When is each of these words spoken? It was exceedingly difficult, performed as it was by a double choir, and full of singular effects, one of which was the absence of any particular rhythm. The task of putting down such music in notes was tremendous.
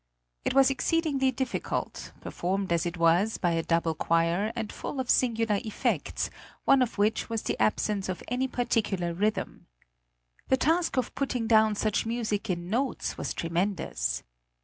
It 0.43 0.55
was 0.55 0.71
exceedingly 0.71 1.29
difficult, 1.29 2.11
performed 2.21 2.73
as 2.73 2.87
it 2.87 2.97
was 2.97 3.37
by 3.37 3.51
a 3.51 3.61
double 3.61 3.93
choir, 3.93 4.51
and 4.55 4.73
full 4.73 4.99
of 4.99 5.11
singular 5.11 5.59
effects, 5.63 6.31
one 6.65 6.81
of 6.81 6.97
which 6.97 7.29
was 7.29 7.43
the 7.43 7.61
absence 7.61 8.09
of 8.09 8.23
any 8.27 8.47
particular 8.47 9.13
rhythm. 9.13 9.67
The 10.47 10.57
task 10.57 10.97
of 10.97 11.13
putting 11.13 11.45
down 11.45 11.75
such 11.75 12.07
music 12.07 12.49
in 12.49 12.67
notes 12.67 13.15
was 13.15 13.31
tremendous. 13.35 14.23